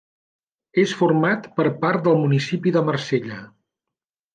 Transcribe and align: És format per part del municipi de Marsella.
És 0.83 0.93
format 1.01 1.47
per 1.59 1.67
part 1.85 2.03
del 2.09 2.21
municipi 2.25 2.77
de 2.79 2.87
Marsella. 2.93 3.43